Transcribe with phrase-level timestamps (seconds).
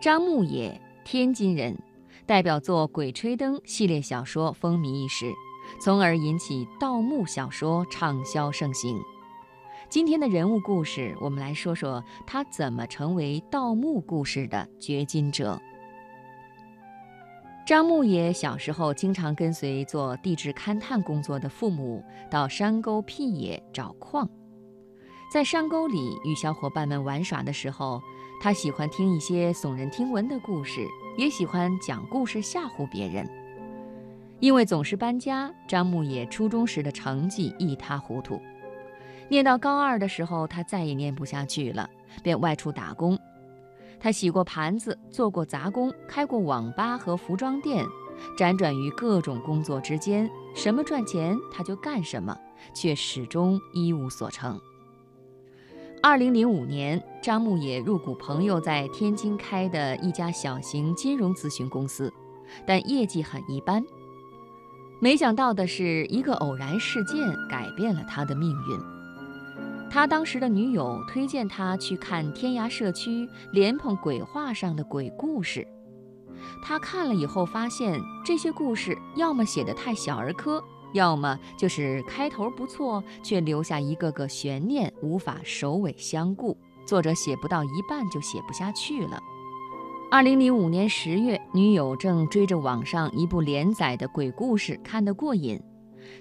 [0.00, 1.78] 张牧野，天津人，
[2.24, 5.30] 代表作《鬼吹灯》系列小说风靡一时，
[5.78, 8.98] 从而引起盗墓小说畅销盛行。
[9.90, 15.60] 今天的人物故事，我们来说说他怎么成为盗墓故事的掘金者。
[17.66, 24.26] 张牧野小时候经常跟随做地质勘探工作的父母到山沟僻野找矿，
[25.30, 28.02] 在山沟里与小伙伴们玩耍的时候。
[28.42, 30.88] 他喜欢听一些耸人听闻的故事，
[31.18, 33.28] 也喜欢讲故事吓唬别人。
[34.38, 38.40] 因为总是搬家，张牧野初中时的成绩一塌糊涂。
[39.28, 41.86] 念到高二的时候，他再也念不下去了，
[42.22, 43.18] 便外出打工。
[44.00, 47.84] 他洗过盘子，做过杂工，开过网吧和服装店，
[48.38, 52.34] 辗转于各种工作之间，什么赚钱他就干什么，
[52.72, 54.58] 却始终一无所成。
[56.02, 62.10] 二零零五年，张牧野入股朋友在天津开的一家小型金融咨询公司，
[62.66, 63.84] 但业绩很一般。
[64.98, 68.80] 没想到的是，一个偶然事件改变了他的命运。
[69.90, 75.68] 他当时的女友推荐他去看天涯社区莲蓬鬼话上的鬼故事，
[76.64, 80.64] 他看了以后发现这些故事要么写得太小儿科。
[80.92, 86.56] 要么就是开头不错，却留下一个个悬念，无法首尾相顾。
[86.86, 89.20] 作者写不到一半就写不下去了。
[90.10, 95.62] 二零零五年十月，女友正追着网上一部连载的鬼故事看得过瘾，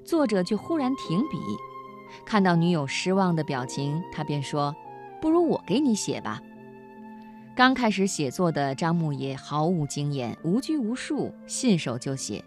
[0.06, 1.40] 作者却忽然停笔。
[2.24, 4.76] 看到女友失望的表情，他便说
[5.20, 6.40] ：“不如我给你写吧。”
[7.56, 12.44] 刚开始写作的张牧野毫无经验，无拘无束，信手就写。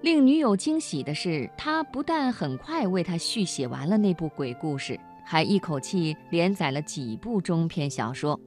[0.00, 8.38] 令女友惊喜的是，他不但很快为他续写完了那部鬼故事，还一口气连载了几部中篇小说。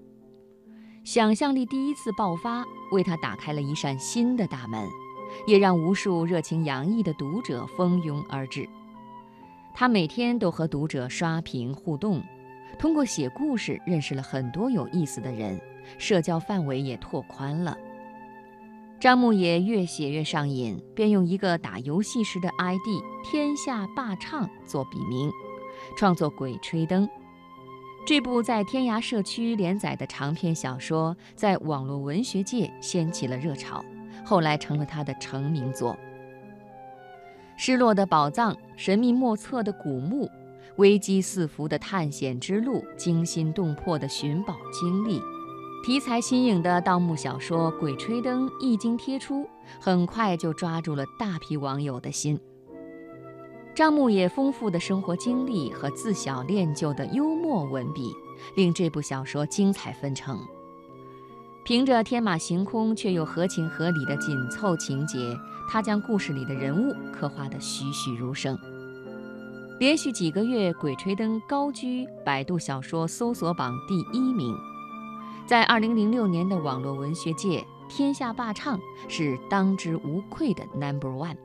[1.04, 2.64] 想象力第一次爆发，
[2.94, 4.88] 为他打开了一扇新的大门，
[5.46, 8.68] 也让无数热情洋溢的读者蜂拥而至。
[9.74, 12.24] 他每天都和读者刷屏互动，
[12.80, 15.60] 通过写故事认识了很多有意思的人，
[15.98, 17.78] 社交范围也拓宽了。
[19.02, 22.86] 张牧野越写越上瘾，便用一个打游戏时的 ID“
[23.24, 25.32] 天下霸唱”做笔名，
[25.98, 27.08] 创作《鬼吹灯》
[28.06, 33.84] 这部在天涯社区连载的长篇小说，在网络文学界掀起了热潮，
[34.24, 35.98] 后来成了他的成名作。
[37.58, 40.30] 失落的宝藏、神秘莫测的古墓、
[40.76, 45.20] 危机四伏的探险之路、惊心动魄的寻宝经历。
[45.84, 49.48] 题材新颖的盗墓小说《鬼吹灯》一经贴出，
[49.80, 52.40] 很快就抓住了大批网友的心。
[53.74, 58.14] 张牧野丰富的生活经历和自小练就的幽默文笔，
[58.56, 60.40] 令这部小说精彩纷呈。
[61.66, 65.36] 凭着天马行空却又合情合理的紧凑情节，
[65.68, 68.56] 他将故事里的人物刻画得栩栩如生。
[69.80, 74.56] 连续几个月，《鬼吹灯》高居百度小说搜索榜第一名。
[75.46, 78.80] 在二零零六年的网络文学界，天下霸唱
[79.10, 81.36] 是当之无愧的 Number One。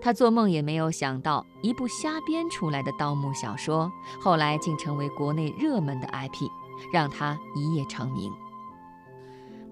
[0.00, 3.90] 他做梦也没有想到，一部瞎编出来的盗墓小说，
[4.20, 6.48] 后来竟成为国内热门的 IP，
[6.92, 8.30] 让他一夜成名。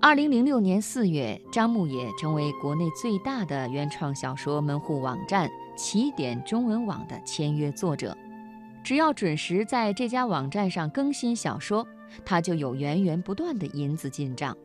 [0.01, 8.17] 二零零六年四月，张牧野成为国内最大的原创小说门户网站起点中文网的签约作者，
[8.83, 11.87] 只要准时在这家网站上更新小说。
[12.25, 14.57] 他就有源源不断的银子进账，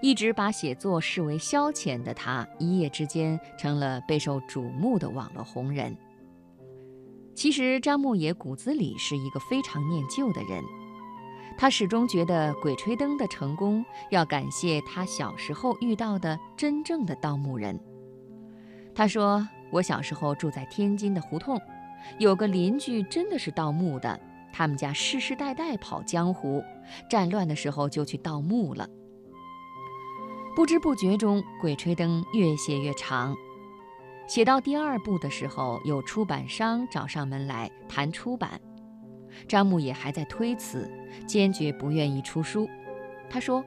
[0.00, 5.96] 一直把写作视为消遣的他，一夜之间成了备受瞩目的网络红人。
[7.34, 10.62] 其实张牧野骨子里是一个非常念旧的人，
[11.56, 17.78] 他始终觉得《鬼吹灯》的成功要感谢他小时候遇到的真正的盗墓人。
[18.94, 21.60] 他说：“我小时候住在天津的胡同，
[22.18, 24.18] 有个邻居真的是盗墓的。”
[24.52, 26.62] 他们家世世代代跑江湖，
[27.08, 28.88] 战乱的时候就去盗墓了。
[30.56, 33.36] 不知不觉中，《鬼吹灯》越写越长，
[34.26, 38.60] 写到第二部的时候，有出版商找上门来谈出版，
[39.46, 40.90] 张牧野还在推辞，
[41.26, 42.68] 坚决不愿意出书。
[43.30, 43.64] 他说：“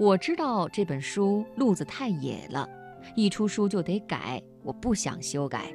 [0.00, 2.68] 我知道这本书路子太野了，
[3.14, 5.72] 一出书就得改，我不想修改。”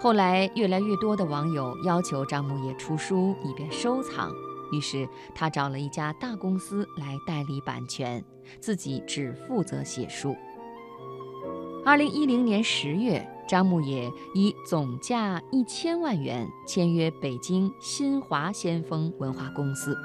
[0.00, 4.32] 后来，越来越多的网友要求张牧野出书以便收藏，
[4.70, 8.24] 于是他找了一家大公司来代理版权，
[8.60, 10.36] 自己只负责写书。
[11.84, 19.96] 二零一零年十月，张牧野以总价一千万元签约北京新华先锋文化公司，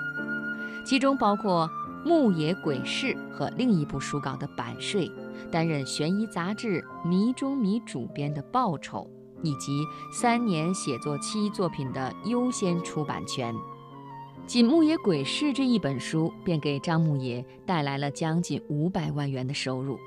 [0.83, 1.69] 其中包括
[2.03, 5.07] 牧野鬼事》和另一部书稿的版税，
[5.51, 9.07] 担任悬疑杂志《迷中迷》主编的报酬，
[9.43, 13.53] 以及三年写作期作品的优先出版权。
[14.47, 19.97] 仅《牧野鬼事》这一本书，便给张牧野带来了将近五百万元的收入。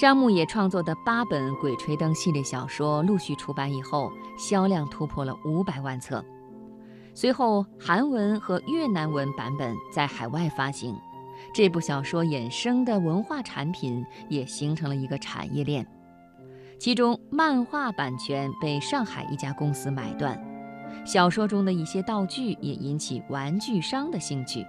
[0.00, 6.24] 张牧野创作的八本《鬼吹灯》系列小说陆续出版以后，销量突破了五百万册。
[7.14, 10.96] 随后，韩文和越南文版本在海外发行，
[11.54, 15.86] 这部小说衍生的文化产品也形成了一个产业链。
[16.84, 20.38] 其中，漫画版权被上海一家公司买断，
[21.06, 24.66] 小说中的一些道具也引起玩具商的兴趣。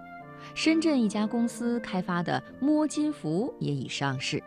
[0.54, 4.42] 深圳一家公司开发的摸金符也已上市。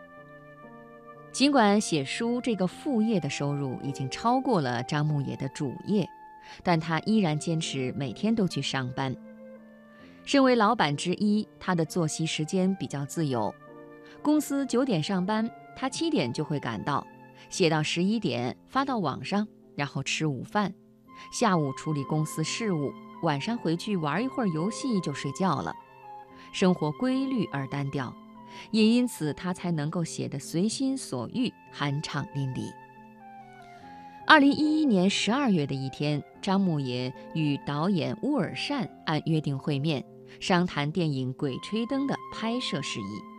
[1.31, 6.09] 尽管写书这个副业的收入已经超过了张牧野的主业，
[6.63, 9.15] 但他依然坚持每天都去上班。
[10.25, 13.53] 身为老板之一，他的作息时间比较自由。
[14.23, 17.05] 公司九点上班，他七点就会赶到，
[17.49, 20.73] 写到十一点发到网上，然后吃午饭，
[21.31, 22.91] 下午处理公司事务，
[23.23, 25.73] 晚上回去玩一会儿游戏就睡觉了。
[26.51, 28.13] 生活规律而单调。
[28.71, 32.73] 也因此，他才能够写得随心所欲、酣畅淋漓。
[34.25, 40.03] 二零一一年十二月的一天，张牧野与导演乌尔善按约定会面，
[40.39, 43.38] 商谈电影《鬼吹灯》的拍摄事宜。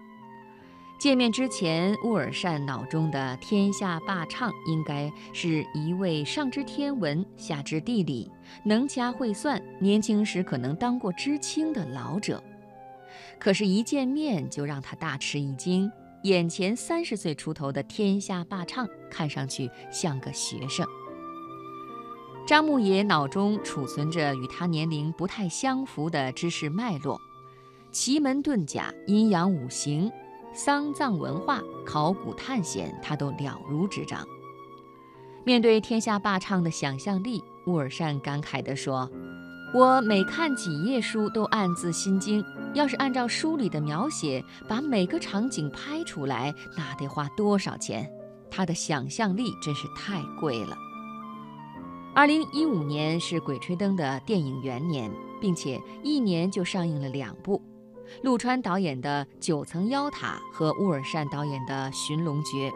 [1.00, 8.31] 见面之前，乌尔善脑中的天下霸唱应该是一位上知天文、下知地理、
[8.67, 12.44] 能掐会算、年轻时可能当过知青的老者。
[13.38, 15.91] 可是，一见面就让他大吃一惊。
[16.25, 20.87] 眼前三十岁出头的天下霸唱，看上去像个学生。
[22.47, 27.19] 张牧野脑中储存着与他年龄不太相符的知识脉络，
[27.91, 30.12] 奇门遁甲、阴阳五行、
[30.52, 34.26] 丧葬文化、考古探险，他都了如指掌。
[35.44, 39.11] 面对天下霸唱的想象力，乌尔善感慨地说。
[39.73, 42.44] 我每看几页书都暗自心惊，
[42.75, 48.11] 要是按照书里的描写把每个场景拍出来，那得花多少钱？
[48.50, 50.76] 他的想象力真是太贵了。
[52.12, 55.08] 二零一五年是《鬼吹灯》的电影元年，
[55.41, 57.62] 并且一年就上映了两部，
[58.22, 62.70] 陆川导演的《九层妖塔》和乌尔善导演的《寻龙诀》，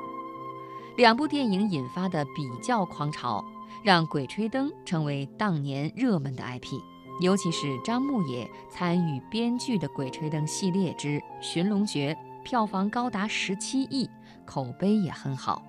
[0.97, 3.45] 两部电影引发的比较狂潮。
[3.83, 6.81] 让《鬼吹灯》成为当年热门的 IP，
[7.21, 14.09] 尤其是张牧野参与编剧的《鬼吹灯》系列之《寻龙诀》，票房高达十七亿，
[14.47, 15.63] 口碑也很好。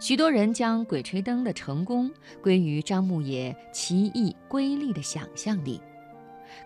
[0.00, 2.10] 许多人将《鬼吹灯》的成功
[2.42, 5.80] 归于张牧野奇异瑰丽的想象力，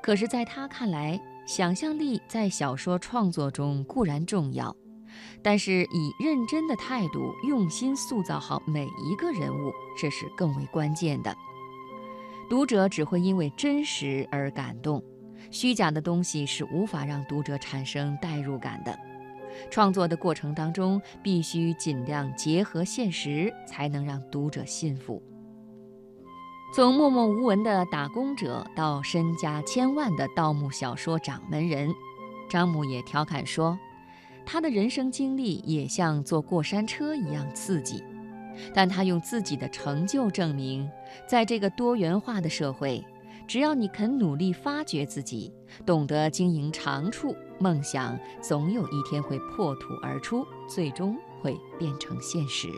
[0.01, 1.21] 可是，在他看来，
[1.51, 4.73] 想象力在小说创作中固然重要。
[5.43, 11.37] 但是，以认真的态度，用心塑造好每一个人物，这是更为关键的。
[12.49, 15.03] 读者只会因为真实而感动，
[15.51, 18.97] 虚假的东西是无法让读者产生代入感的。
[19.73, 25.21] 创作的过程当中，必须尽量结合现实，才能让读者信服。
[26.73, 31.93] 从默默无闻的打工者到身家千万的盗墓小说掌门人，
[32.49, 33.77] 张牧也调侃说。
[34.47, 38.03] 他的人生经历也像坐过山车一样刺激，
[38.73, 40.89] 但他用自己的成就证明，
[41.29, 43.05] 在这个多元化的社会，
[43.49, 45.53] 只要你肯努力发掘自己，
[45.85, 52.69] 懂得经营长处，梦想总有一天会破土而出，最终会变成现实。